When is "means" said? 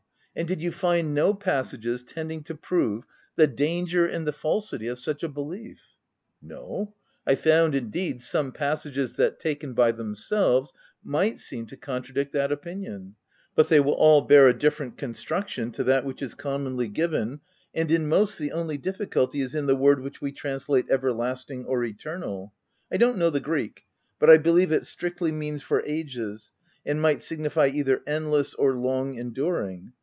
25.33-25.61